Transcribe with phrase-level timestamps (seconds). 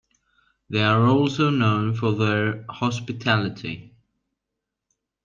[0.67, 3.93] They are also known for their hospitality.